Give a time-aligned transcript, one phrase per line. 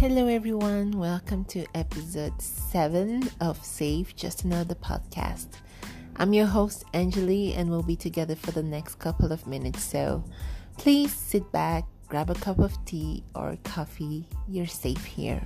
[0.00, 0.92] Hello, everyone.
[0.92, 5.48] Welcome to episode 7 of Safe Just Another Podcast.
[6.14, 9.82] I'm your host, Angeli, and we'll be together for the next couple of minutes.
[9.82, 10.22] So
[10.76, 14.28] please sit back, grab a cup of tea or coffee.
[14.46, 15.44] You're safe here.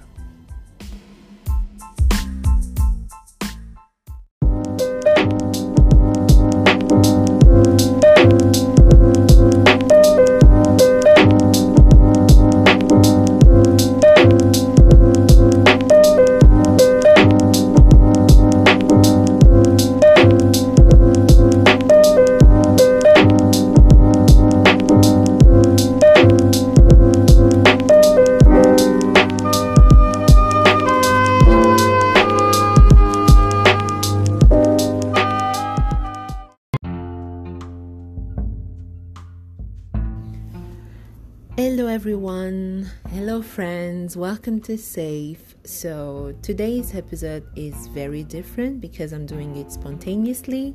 [44.03, 44.17] Friends.
[44.17, 45.55] Welcome to Safe.
[45.63, 50.75] So, today's episode is very different because I'm doing it spontaneously,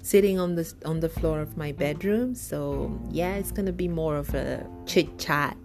[0.00, 2.36] sitting on the on the floor of my bedroom.
[2.36, 5.56] So, yeah, it's gonna be more of a chit chat,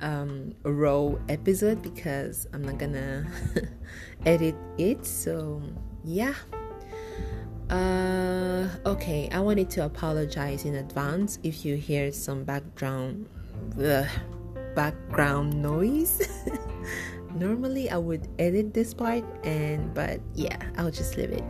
[0.00, 3.26] um, raw episode because I'm not gonna
[4.24, 5.04] edit it.
[5.04, 5.60] So,
[6.04, 6.34] yeah.
[7.70, 13.26] Uh, okay, I wanted to apologize in advance if you hear some background
[13.74, 14.08] the
[14.76, 16.22] background noise.
[17.34, 21.44] Normally I would edit this part and but yeah, I'll just leave it.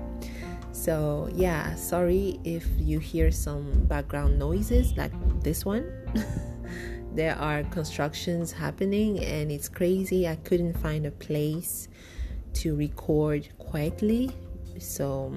[0.72, 5.91] So, yeah, sorry if you hear some background noises like this one.
[7.14, 10.28] there are constructions happening and it's crazy.
[10.28, 11.88] I couldn't find a place
[12.54, 14.30] to record quietly.
[14.78, 15.34] So,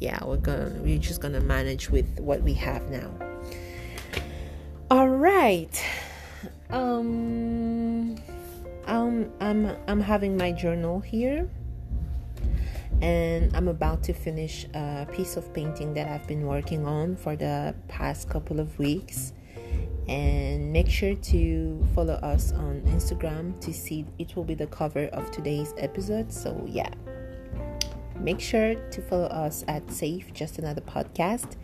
[0.00, 3.10] yeah, we're going to we're just going to manage with what we have now.
[4.90, 5.72] All right.
[6.72, 8.16] Um,
[8.86, 11.48] um, I'm I'm having my journal here,
[13.02, 17.36] and I'm about to finish a piece of painting that I've been working on for
[17.36, 19.34] the past couple of weeks.
[20.08, 25.06] And make sure to follow us on Instagram to see it will be the cover
[25.12, 26.32] of today's episode.
[26.32, 26.90] So yeah,
[28.18, 31.56] make sure to follow us at Safe Just Another Podcast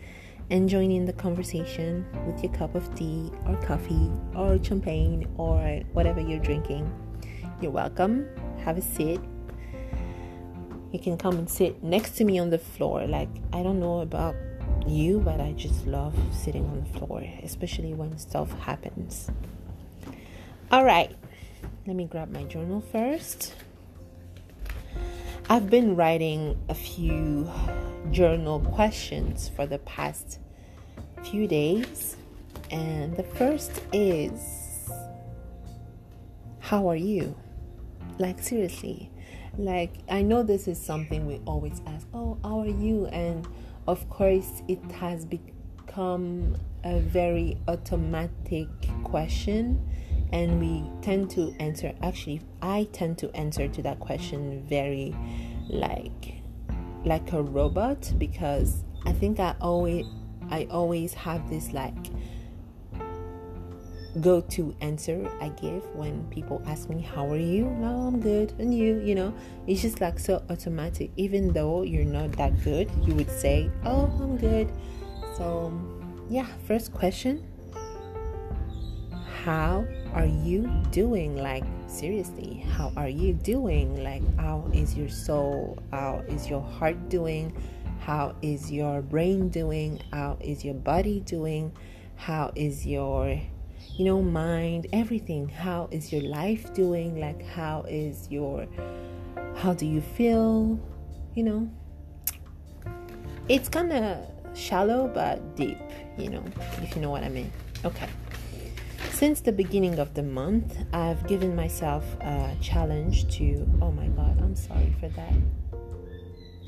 [0.49, 5.81] and join in the conversation with your cup of tea or coffee or champagne or
[5.93, 6.91] whatever you're drinking.
[7.61, 8.27] You're welcome.
[8.63, 9.19] Have a seat.
[10.91, 13.05] You can come and sit next to me on the floor.
[13.05, 14.35] Like, I don't know about
[14.87, 19.29] you, but I just love sitting on the floor, especially when stuff happens.
[20.71, 21.15] All right,
[21.85, 23.53] let me grab my journal first.
[25.49, 27.49] I've been writing a few
[28.11, 30.39] journal questions for the past
[31.23, 32.17] few days,
[32.71, 34.89] and the first is
[36.59, 37.35] How are you?
[38.17, 39.11] Like, seriously.
[39.57, 43.07] Like, I know this is something we always ask, Oh, how are you?
[43.07, 43.47] And
[43.87, 48.67] of course, it has become a very automatic
[49.03, 49.83] question
[50.31, 55.15] and we tend to answer actually i tend to answer to that question very
[55.67, 56.38] like
[57.05, 60.05] like a robot because i think i always
[60.49, 61.95] i always have this like
[64.21, 67.65] go to answer i give when people ask me how are you?
[67.65, 68.51] No i'm good.
[68.57, 68.99] And you?
[68.99, 69.33] you know?
[69.67, 71.11] It's just like so automatic.
[71.15, 74.71] Even though you're not that good you would say oh i'm good.
[75.37, 75.71] So
[76.29, 77.48] yeah first question
[79.49, 79.83] how
[80.13, 81.35] are you doing?
[81.35, 84.03] Like, seriously, how are you doing?
[84.03, 85.75] Like, how is your soul?
[85.89, 87.51] How is your heart doing?
[87.99, 90.01] How is your brain doing?
[90.13, 91.71] How is your body doing?
[92.15, 93.41] How is your,
[93.97, 94.85] you know, mind?
[94.93, 95.49] Everything.
[95.49, 97.19] How is your life doing?
[97.19, 98.67] Like, how is your,
[99.55, 100.79] how do you feel?
[101.33, 101.69] You know,
[103.47, 105.79] it's kind of shallow but deep,
[106.19, 106.43] you know,
[106.83, 107.51] if you know what I mean.
[107.83, 108.09] Okay.
[109.19, 113.67] Since the beginning of the month, I've given myself a challenge to.
[113.81, 115.33] Oh my god, I'm sorry for that.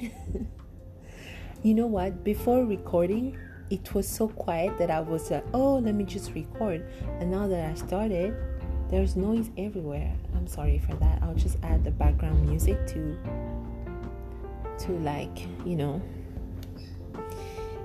[1.64, 2.26] you know what?
[2.26, 3.38] Before recording,
[3.70, 6.86] it was so quiet that I was like, oh, let me just record.
[7.22, 8.36] And now that I started,
[8.90, 10.14] there's noise everywhere.
[10.36, 11.24] I'm sorry for that.
[11.24, 13.18] I'll just add the background music to
[14.80, 16.02] to like, you know.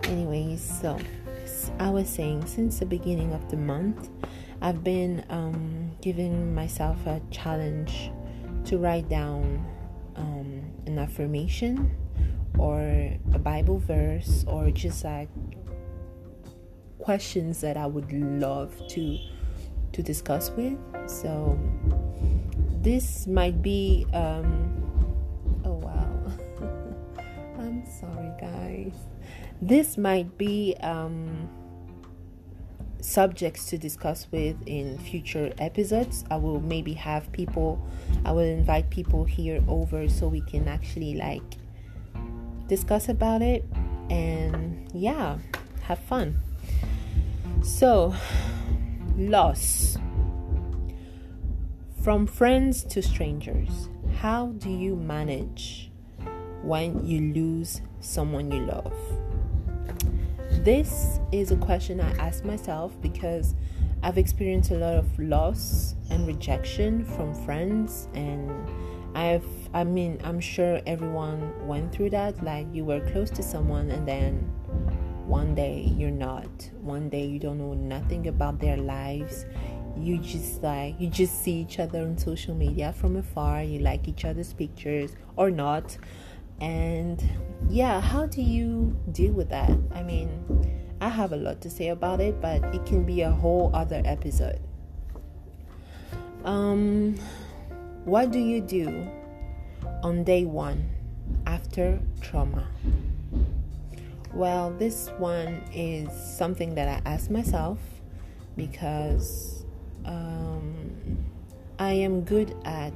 [0.03, 0.99] Anyways, so
[1.79, 4.11] I was saying since the beginning of the month,
[4.61, 8.11] I've been um, giving myself a challenge
[8.65, 9.65] to write down
[10.17, 11.95] um, an affirmation
[12.59, 12.81] or
[13.35, 15.29] a Bible verse or just like
[16.99, 19.19] questions that I would love to
[19.93, 20.77] to discuss with.
[21.07, 21.59] So
[22.87, 24.71] this might be um
[25.65, 26.33] oh wow
[27.59, 28.95] i'm sorry guys
[29.61, 31.49] this might be um
[33.07, 36.25] subjects to discuss with in future episodes.
[36.31, 37.81] I will maybe have people
[38.25, 41.43] i will invite people here over so we can actually like
[42.67, 43.65] discuss about it
[44.11, 45.39] and yeah
[45.87, 46.41] have fun.
[47.63, 48.15] So
[49.17, 49.97] loss.
[52.03, 53.89] From friends to strangers,
[54.19, 55.91] how do you manage
[56.63, 58.95] when you lose someone you love?
[60.51, 63.55] This is a question I ask myself because
[64.03, 68.51] I've experienced a lot of loss and rejection from friends and
[69.15, 72.43] I've I mean I'm sure everyone went through that.
[72.45, 74.35] Like you were close to someone and then
[75.27, 76.71] one day you're not.
[76.81, 79.47] One day you don't know nothing about their lives.
[79.97, 83.63] You just like you just see each other on social media from afar.
[83.63, 85.97] You like each other's pictures or not
[86.61, 87.23] and
[87.69, 89.71] yeah how do you deal with that?
[89.95, 90.31] I mean
[91.01, 94.03] i have a lot to say about it but it can be a whole other
[94.05, 94.61] episode.
[96.45, 97.19] Um
[98.05, 99.07] what do you do
[100.03, 100.89] on day one
[101.47, 102.67] after trauma?
[104.33, 107.79] Well this one is something that i ask myself
[108.57, 109.65] because
[110.05, 111.25] um,
[111.79, 112.95] I am good at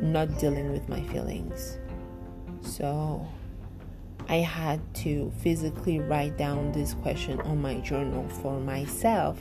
[0.00, 1.78] not dealing with my feelings.
[2.62, 3.26] So
[4.28, 9.38] I had to physically write down this question on my journal for myself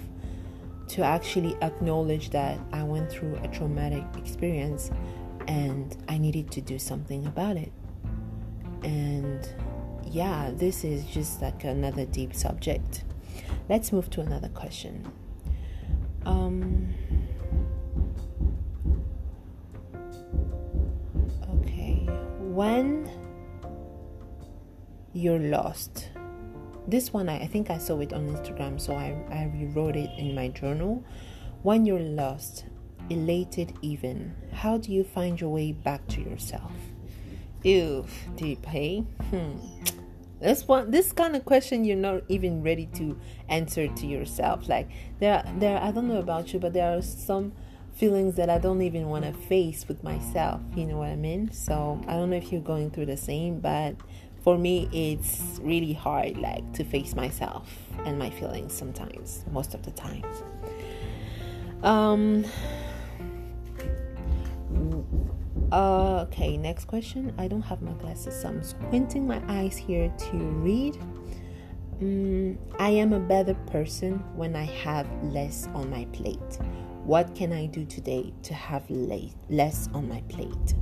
[0.90, 4.90] to actually acknowledge that I went through a traumatic experience
[5.48, 7.72] and I needed to do something about it.
[8.84, 9.48] And
[10.06, 13.04] yeah, this is just like another deep subject.
[13.68, 15.12] Let's move to another question.
[16.26, 16.94] Um,
[22.60, 23.10] when
[25.14, 26.10] you're lost,
[26.90, 30.36] this one I, think I saw it on Instagram, so I, I rewrote it in
[30.36, 31.02] my journal.
[31.64, 32.66] When you're lost,
[33.10, 36.74] elated even, how do you find your way back to yourself?
[37.64, 39.06] Ew, deep, hey?
[39.30, 39.56] Hmm.
[40.42, 43.18] This one, this kind of question, you're not even ready to
[43.48, 44.68] answer to yourself.
[44.68, 44.90] Like
[45.20, 45.82] there, there.
[45.82, 47.54] I don't know about you, but there are some
[48.00, 50.62] feelings that I don't even want to face with myself.
[50.74, 51.52] You know what I mean?
[51.52, 53.96] So I don't know if you're going through the same, but
[54.42, 57.70] for me, it's really hard, like to face myself
[58.06, 60.24] and my feelings sometimes, most of the time.
[61.84, 62.46] Um
[65.72, 67.34] uh, okay, next question.
[67.38, 70.98] I don't have my glasses, so I'm squinting my eyes here to read.
[72.02, 76.58] Mm, I am a better person when I have less on my plate.
[77.10, 80.76] What can I do today to have less on my plate?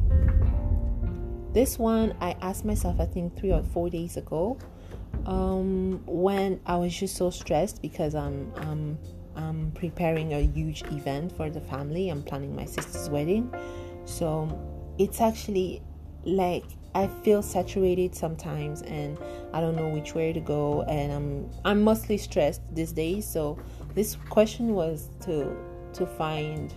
[1.54, 4.58] This one I asked myself, I think, three or four days ago
[5.26, 9.00] um, when I was just so stressed because I'm, I'm,
[9.38, 12.10] I'm preparing a huge event for the family.
[12.10, 13.50] I'm planning my sister's wedding.
[14.04, 14.50] So
[15.00, 15.82] it's actually
[16.26, 19.18] like I feel saturated sometimes and
[19.54, 23.58] I don't know which way to go and I'm I'm mostly stressed these days so
[23.94, 25.56] this question was to
[25.98, 26.74] to find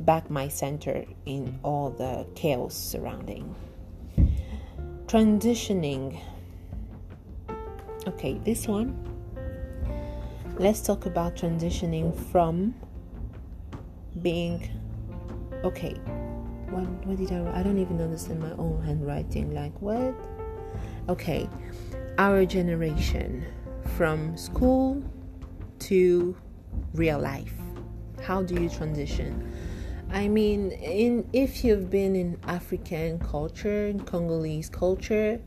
[0.00, 3.54] back my center in all the chaos surrounding
[5.06, 6.18] transitioning
[8.06, 8.92] okay this one
[10.58, 12.74] let's talk about transitioning from
[14.22, 14.68] being
[15.64, 15.94] okay
[16.74, 19.54] what what did I I don't even understand my own handwriting.
[19.54, 20.14] Like what?
[21.08, 21.48] Okay.
[22.18, 23.44] Our generation
[23.96, 25.02] from school
[25.90, 26.36] to
[26.94, 27.54] real life.
[28.24, 29.52] How do you transition?
[30.10, 35.40] I mean, in if you've been in African culture, in Congolese culture,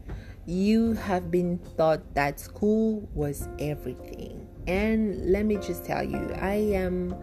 [0.46, 4.48] you have been taught that school was everything.
[4.68, 7.16] And let me just tell you, I am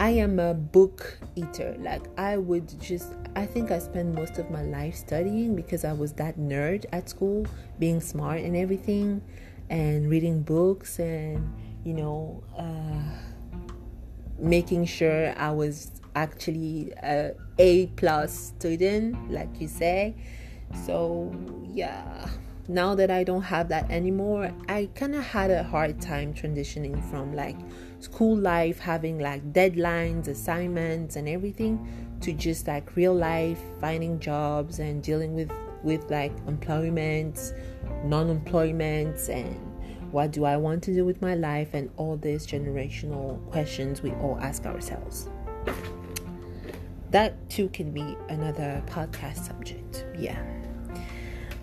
[0.00, 1.76] I am a book eater.
[1.78, 5.92] Like I would just I think I spent most of my life studying because I
[5.92, 7.46] was that nerd at school,
[7.78, 9.20] being smart and everything
[9.68, 11.52] and reading books and
[11.84, 13.35] you know uh,
[14.38, 20.14] making sure I was actually a A plus student like you say.
[20.84, 21.32] So
[21.72, 22.28] yeah,
[22.68, 27.02] now that I don't have that anymore, I kind of had a hard time transitioning
[27.10, 27.56] from like
[28.00, 31.86] school life, having like deadlines, assignments, and everything,
[32.22, 35.52] to just like real life, finding jobs and dealing with
[35.82, 37.54] with like employment,
[38.04, 39.56] non-employment, and
[40.10, 41.74] What do I want to do with my life?
[41.74, 45.28] And all these generational questions we all ask ourselves.
[47.10, 50.04] That too can be another podcast subject.
[50.18, 50.40] Yeah.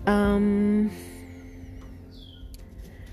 [0.06, 0.90] Um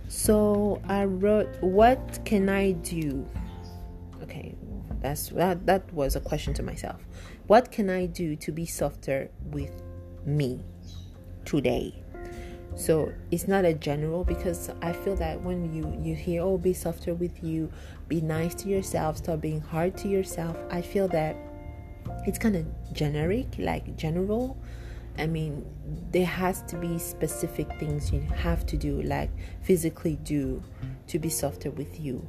[0.07, 3.25] so I wrote what can I do?
[4.23, 4.55] Okay,
[5.01, 7.01] that's that that was a question to myself.
[7.47, 9.81] What can I do to be softer with
[10.25, 10.63] me
[11.45, 12.00] today?
[12.75, 16.73] So it's not a general because I feel that when you you hear oh be
[16.73, 17.71] softer with you,
[18.07, 20.57] be nice to yourself, stop being hard to yourself.
[20.69, 21.35] I feel that
[22.25, 24.57] it's kind of generic, like general.
[25.17, 25.65] I mean,
[26.11, 29.29] there has to be specific things you have to do, like
[29.61, 30.63] physically do,
[31.07, 32.25] to be softer with you.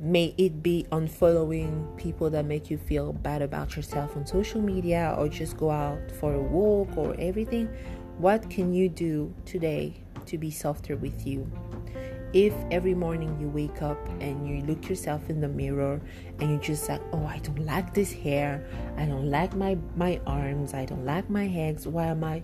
[0.00, 5.14] May it be unfollowing people that make you feel bad about yourself on social media,
[5.16, 7.68] or just go out for a walk, or everything
[8.18, 9.94] what can you do today
[10.26, 11.50] to be softer with you?
[12.34, 16.00] If every morning you wake up and you look yourself in the mirror
[16.40, 18.66] and you just like, oh, I don't like this hair,
[18.98, 21.86] I don't like my my arms, I don't like my legs.
[21.86, 22.42] Why am I?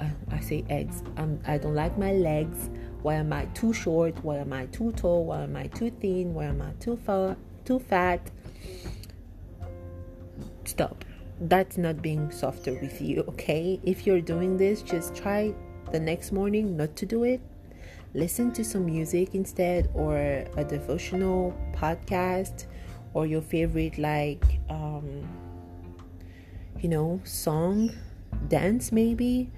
[0.00, 1.02] Uh, I say eggs.
[1.16, 2.70] Um, I don't like my legs.
[3.02, 4.16] Why am I too short?
[4.24, 5.26] Why am I too tall?
[5.26, 6.34] Why am I too thin?
[6.34, 7.36] Why am I too far?
[7.64, 8.30] Too fat?
[10.64, 11.04] Stop
[11.40, 13.80] that's not being softer with you, okay?
[13.82, 15.54] If you're doing this, just try
[15.92, 17.40] the next morning not to do it.
[18.14, 22.66] Listen to some music instead, or a devotional podcast,
[23.12, 25.26] or your favorite, like, um,
[26.80, 27.90] you know, song,
[28.48, 29.50] dance maybe.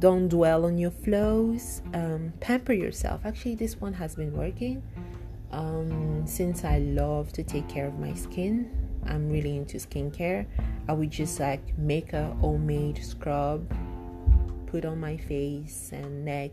[0.00, 1.82] Don't dwell on your flows.
[1.92, 3.20] Um, pamper yourself.
[3.24, 4.82] Actually, this one has been working.
[5.52, 8.68] Um, since I love to take care of my skin,
[9.06, 10.46] I'm really into skincare.
[10.88, 13.72] I would just like make a homemade scrub,
[14.66, 16.52] put on my face and neck,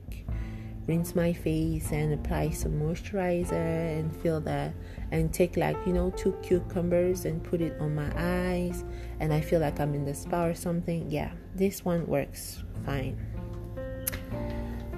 [0.88, 4.74] rinse my face and apply some moisturizer and feel that
[5.12, 8.84] and take like you know two cucumbers and put it on my eyes
[9.20, 11.10] and I feel like I'm in the spa or something.
[11.10, 13.18] Yeah, this one works fine.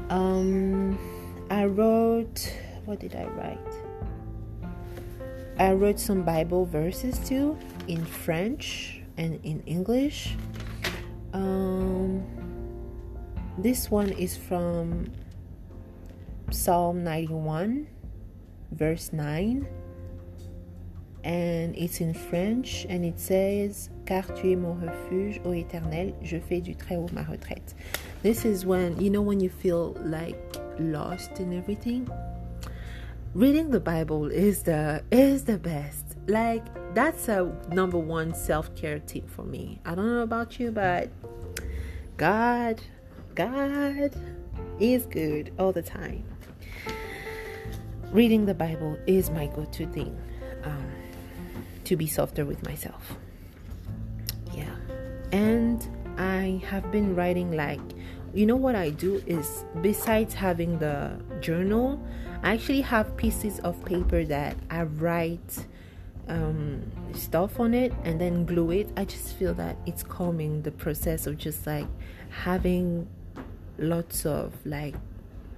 [0.09, 0.97] Um
[1.49, 2.53] I wrote
[2.85, 3.59] what did I write?
[5.59, 10.36] I wrote some Bible verses too in French and in English.
[11.34, 12.24] Um,
[13.58, 15.12] this one is from
[16.51, 17.88] Psalm 91,
[18.72, 19.67] verse 9,
[21.24, 26.39] and it's in French and it says Car tu es mon refuge, ô éternel, je
[26.39, 27.74] fais du très haut ma retraite.
[28.22, 30.38] This is when, you know, when you feel like
[30.79, 32.10] lost in everything
[33.36, 36.63] reading the bible is the is the best like
[36.94, 39.80] that's a number one self-care tip for me.
[39.86, 41.10] I don't know about you but
[42.18, 42.82] god
[43.36, 44.15] god
[44.80, 46.24] is good all the time.
[48.12, 50.15] Reading the bible is my go-to thing
[50.63, 50.92] um,
[51.84, 53.18] to be softer with myself.
[54.53, 54.75] Yeah.
[55.32, 57.82] And i have been writing like
[58.36, 62.00] you know what i do is besides having the journal
[62.44, 65.65] I actually have pieces of paper that I write
[66.27, 66.82] um,
[67.13, 68.89] stuff on it and then glue it.
[68.96, 71.88] I just feel that it's calming the process of just like
[72.30, 73.08] having
[73.77, 74.96] lots of like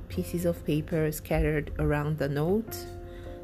[0.09, 2.77] pieces of paper scattered around the note,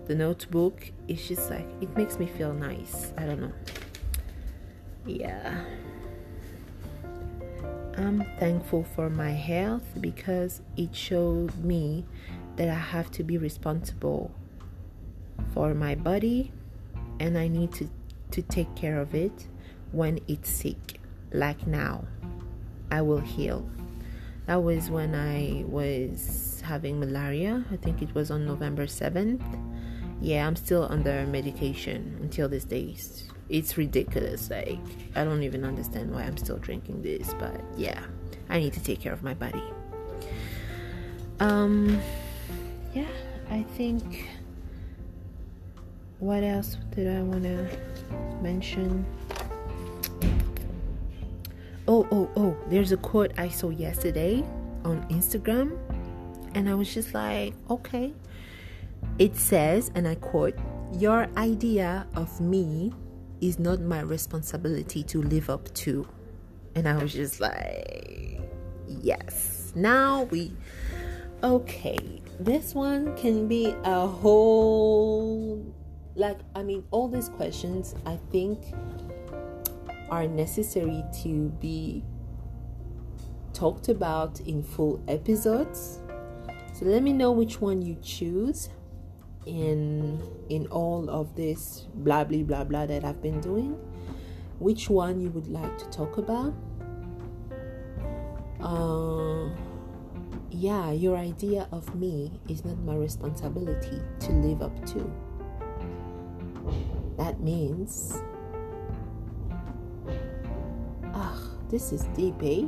[0.08, 0.92] the notebook.
[1.08, 3.14] It's just like it makes me feel nice.
[3.18, 3.54] I don't know.
[5.06, 5.64] Yeah.
[7.98, 12.06] I'm thankful for my health because it showed me
[12.56, 14.32] that I have to be responsible
[15.54, 16.52] for my body
[17.22, 17.88] and I need to,
[18.32, 19.48] to take care of it
[19.92, 21.00] when it's sick.
[21.32, 22.06] Like now,
[22.90, 23.70] I will heal.
[24.48, 27.64] That was when I was having malaria.
[27.72, 29.44] I think it was on November 7th.
[30.20, 33.30] Yeah, I'm still under medication until these days.
[33.50, 34.50] It's ridiculous.
[34.50, 34.80] Like,
[35.16, 38.02] I don't even understand why I'm still drinking this, but yeah,
[38.50, 39.64] I need to take care of my body.
[41.40, 42.02] Um,
[42.96, 43.08] yeah,
[43.50, 44.28] I think.
[46.22, 47.68] What else did I want to
[48.44, 49.04] mention?
[51.88, 54.46] Oh, oh, oh, there's a quote I saw yesterday
[54.86, 55.80] on Instagram,
[56.54, 58.14] and I was just like, okay.
[59.18, 60.54] It says, and I quote,
[60.94, 62.94] Your idea of me
[63.42, 66.08] is not my responsibility to live up to.
[66.76, 68.42] And I was just like,
[68.88, 69.74] yes.
[69.74, 70.54] Now we,
[71.42, 75.66] okay, this one can be a whole
[76.16, 78.74] like i mean all these questions i think
[80.10, 82.04] are necessary to be
[83.54, 86.02] talked about in full episodes
[86.82, 88.70] So let me know which one you choose
[89.46, 93.78] in in all of this blah blah blah blah that I've been doing.
[94.58, 96.54] Which one you would like to talk about?
[98.60, 99.50] Uh,
[100.50, 105.06] yeah, your idea of me is not my responsibility to live up to.
[107.42, 108.22] Means,
[111.06, 112.68] ah, this is deep, eh?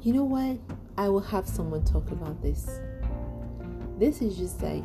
[0.00, 0.58] You know what?
[0.96, 2.80] I will have someone talk about this.
[3.98, 4.82] This is just like,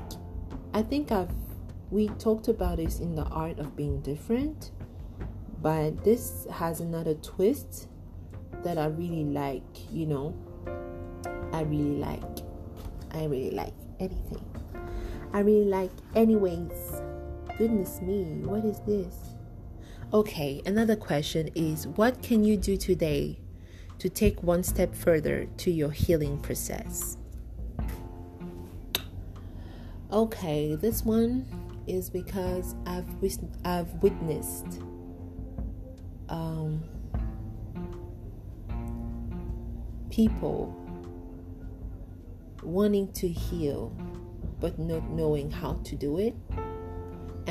[0.73, 1.31] I think I've,
[1.89, 4.71] we talked about this in the art of being different,
[5.61, 7.87] but this has another twist
[8.63, 10.35] that I really like, you know.
[11.53, 12.39] I really like.
[13.11, 14.43] I really like anything.
[15.33, 17.00] I really like anyways.
[17.61, 19.35] Goodness me, what is this?
[20.11, 23.39] Okay, another question is what can you do today
[23.99, 27.17] to take one step further to your healing process?
[30.11, 31.45] Okay, this one
[31.85, 33.05] is because I've
[33.63, 34.81] I've witnessed
[36.29, 36.83] um,
[40.09, 40.75] people
[42.63, 43.95] wanting to heal
[44.59, 46.35] but not knowing how to do it,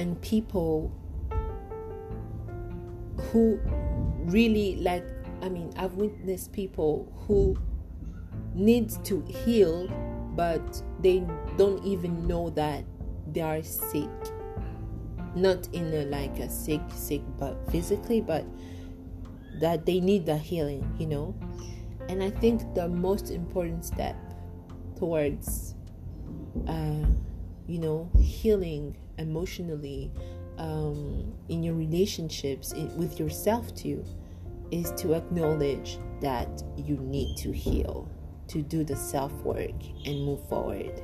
[0.01, 0.91] and people
[3.31, 3.61] who
[4.25, 5.05] really like
[5.43, 7.57] I mean, I've witnessed people who
[8.55, 9.89] need to heal
[10.35, 11.27] but they
[11.59, 12.85] don't even know that
[13.31, 14.09] they are sick.
[15.35, 18.47] Not in a like a sick sick but physically but
[19.61, 21.35] that they need the healing, you know.
[22.09, 24.17] And I think the most important step
[24.99, 25.75] towards,
[26.67, 27.05] uh,
[27.67, 30.11] you know, healing emotionally
[30.59, 34.05] um, in your relationships in, with yourself too
[34.71, 38.09] is to acknowledge that you need to heal,
[38.49, 39.75] to do the self work
[40.05, 41.03] and move forward.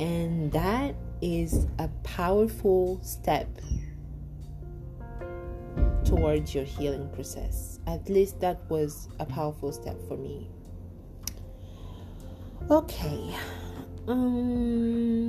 [0.00, 3.48] And that is a powerful step
[6.04, 7.78] towards your healing process.
[7.86, 10.48] At least that was a powerful step for me.
[12.70, 13.34] Okay.
[14.08, 15.20] Um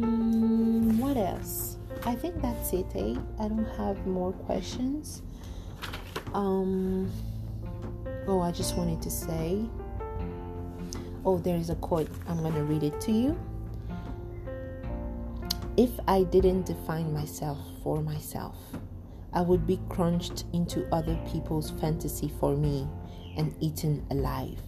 [0.98, 1.71] what else?
[2.04, 3.16] I think that's it, eh?
[3.40, 5.22] I don't have more questions.
[6.34, 7.12] Um
[8.28, 9.66] Oh, I just wanted to say
[11.24, 12.10] Oh, there is a quote.
[12.28, 13.40] I'm to read it to you.
[15.78, 18.58] If I didn't define myself for myself,
[19.34, 22.88] I would be crunched into other people's fantasy for me
[23.38, 24.60] and eaten alive.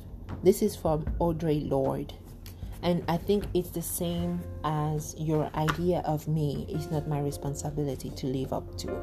[0.43, 2.13] This is from Audre Lorde.
[2.83, 8.09] And I think it's the same as your idea of me is not my responsibility
[8.11, 8.95] to live up to.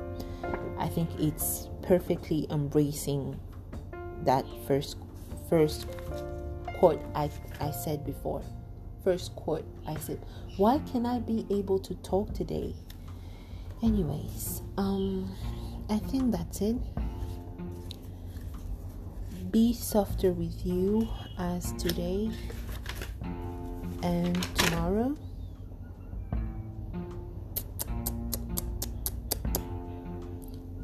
[0.78, 3.40] I think it's perfectly embracing
[4.24, 4.96] that first
[5.48, 5.86] first
[6.78, 8.42] quote I, I said before.
[9.02, 10.20] First quote I said,
[10.58, 12.74] Why can I be able to talk today?
[13.82, 15.34] anyways um
[15.88, 16.76] i think that's it
[19.50, 22.30] be softer with you as today
[24.02, 25.16] and tomorrow?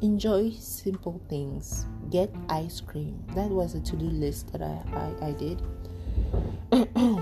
[0.01, 1.85] Enjoy simple things.
[2.11, 3.23] Get ice cream.
[3.35, 5.61] That was a to-do list that i, I, I did.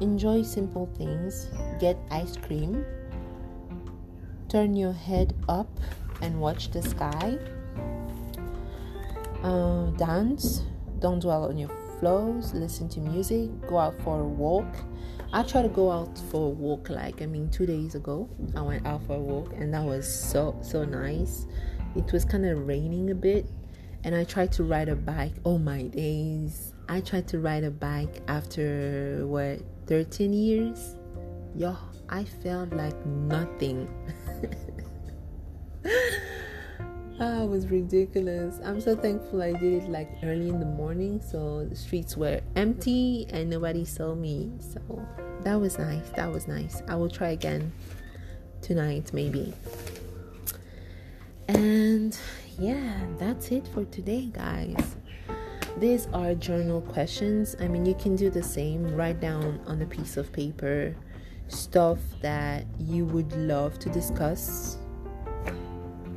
[0.00, 1.48] Enjoy simple things.
[1.80, 2.84] Get ice cream.
[4.48, 5.68] Turn your head up
[6.22, 7.36] and watch the sky.
[9.42, 10.62] Uh, dance,
[11.00, 14.66] don't dwell on your flows, listen to music, go out for a walk.
[15.32, 18.28] I tried to go out for a walk like I mean 2 days ago.
[18.56, 21.46] I went out for a walk and that was so so nice.
[21.96, 23.46] It was kind of raining a bit
[24.04, 25.34] and I tried to ride a bike.
[25.44, 26.72] Oh my days.
[26.88, 30.96] I tried to ride a bike after what 13 years.
[31.54, 31.76] Yo,
[32.08, 33.88] I felt like nothing.
[37.20, 38.60] ah, it was ridiculous.
[38.64, 42.40] I'm so thankful I did it like early in the morning so the streets were
[42.56, 44.52] empty and nobody saw me.
[44.58, 45.06] So
[45.42, 46.08] that was nice.
[46.10, 46.82] That was nice.
[46.88, 47.72] I will try again
[48.62, 49.52] tonight, maybe.
[51.48, 52.18] And
[52.58, 54.96] yeah, that's it for today, guys.
[55.78, 57.54] These are journal questions.
[57.60, 58.94] I mean, you can do the same.
[58.96, 60.94] Write down on a piece of paper
[61.46, 64.76] stuff that you would love to discuss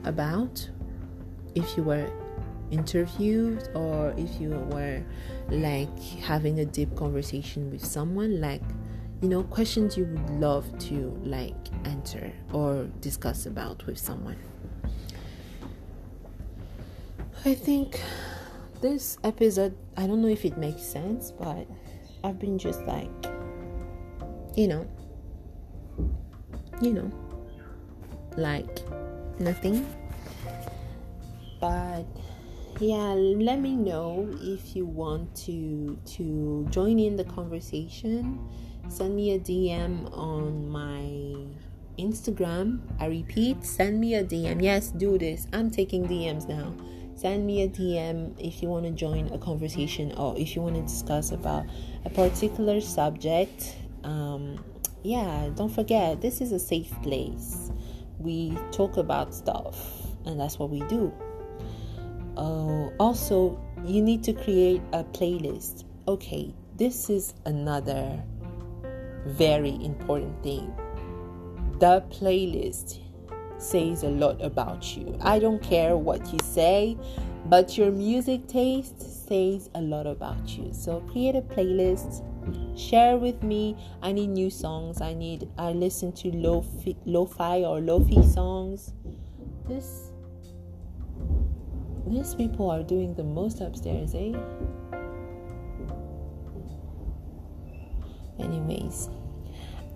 [0.03, 0.67] about
[1.55, 2.09] if you were
[2.71, 5.03] interviewed or if you were
[5.49, 8.61] like having a deep conversation with someone like
[9.21, 14.37] you know questions you would love to like answer or discuss about with someone
[17.45, 18.01] i think
[18.81, 21.67] this episode i don't know if it makes sense but
[22.23, 23.09] i've been just like
[24.55, 24.85] you know,
[26.81, 27.11] you know,
[28.37, 28.79] like
[29.39, 29.85] nothing.
[31.61, 32.05] But
[32.79, 38.39] yeah, let me know if you want to to join in the conversation.
[38.89, 41.45] Send me a DM on my
[42.01, 42.81] Instagram.
[42.99, 44.61] I repeat, send me a DM.
[44.61, 45.47] Yes, do this.
[45.53, 46.73] I'm taking DMs now.
[47.15, 50.75] Send me a DM if you want to join a conversation or if you want
[50.75, 51.65] to discuss about
[52.03, 53.75] a particular subject.
[54.03, 54.63] Um,
[55.03, 57.71] yeah, don't forget, this is a safe place.
[58.17, 61.13] We talk about stuff, and that's what we do.
[62.41, 65.83] Uh, also, you need to create a playlist.
[66.07, 68.19] Okay, this is another
[69.27, 70.73] very important thing.
[71.79, 72.97] The playlist
[73.59, 75.15] says a lot about you.
[75.21, 76.97] I don't care what you say,
[77.45, 80.73] but your music taste says a lot about you.
[80.73, 82.25] So create a playlist,
[82.75, 83.77] share with me.
[84.01, 84.99] I need new songs.
[84.99, 88.93] I need I listen to lo-fi, lo-fi or lo-fi songs.
[89.67, 90.10] This
[92.11, 94.33] these people are doing the most upstairs, eh?
[98.39, 99.09] Anyways,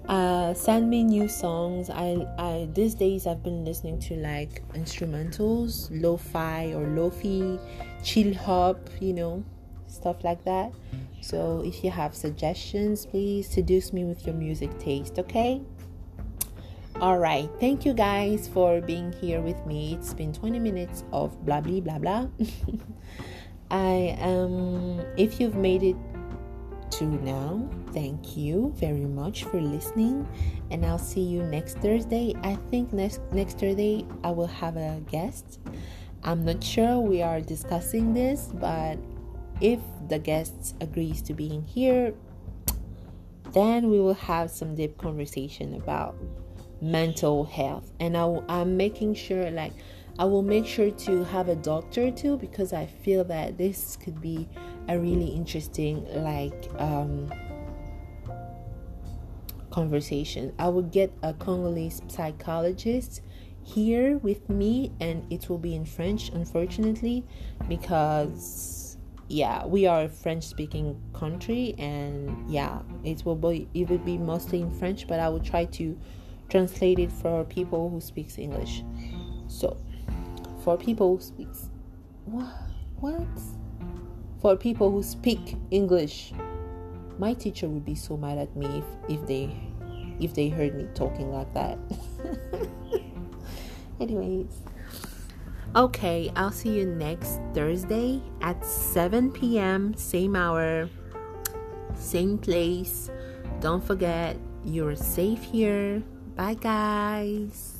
[0.07, 1.89] uh, send me new songs.
[1.89, 7.59] I, I these days I've been listening to like instrumentals, lo-fi or lo-fi,
[8.03, 9.43] chill hop, you know,
[9.87, 10.71] stuff like that.
[11.21, 15.61] So if you have suggestions, please seduce me with your music taste, okay?
[17.01, 17.49] All right.
[17.59, 19.95] Thank you guys for being here with me.
[19.95, 22.27] It's been 20 minutes of blah blah blah blah.
[23.69, 25.97] I um if you've made it
[26.91, 30.25] to now, thank you very much for listening
[30.71, 32.33] and I'll see you next Thursday.
[32.43, 35.59] I think next next Thursday I will have a guest.
[36.23, 38.97] I'm not sure we are discussing this, but
[39.59, 42.13] if the guest agrees to being here,
[43.51, 46.15] then we will have some deep conversation about
[46.81, 47.91] mental health.
[47.99, 49.73] And I, i'm making sure like
[50.19, 54.21] i will make sure to have a doctor too because i feel that this could
[54.21, 54.47] be
[54.87, 57.31] a really interesting like um
[59.75, 60.53] conversation.
[60.57, 63.21] I will get a congolese psychologist
[63.61, 67.25] here with me and it will be in french unfortunately
[67.67, 74.05] because yeah we are a french speaking country and yeah it will be it will
[74.13, 75.97] be mostly in french but i will try to
[76.49, 78.83] translated for people who speaks English.
[79.47, 79.77] So,
[80.63, 81.69] for people who speaks
[82.25, 82.47] what
[82.99, 83.27] what
[84.41, 86.33] for people who speak English,
[87.17, 89.55] my teacher would be so mad at me if, if they
[90.19, 91.77] if they heard me talking like that.
[93.99, 94.61] Anyways,
[95.75, 99.93] okay, I'll see you next Thursday at 7 p.m.
[99.95, 100.89] same hour,
[101.95, 103.09] same place.
[103.61, 106.03] Don't forget, you're safe here.
[106.35, 107.74] Bye, guys.